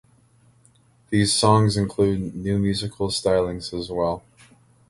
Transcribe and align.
These 1.11 1.31
songs 1.31 1.77
include 1.77 2.33
new 2.33 2.57
musical 2.57 3.09
stylings 3.09 3.71
as 3.71 3.91
well. 3.91 4.23